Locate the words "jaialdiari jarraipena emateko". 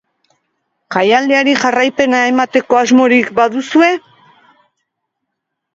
0.95-2.81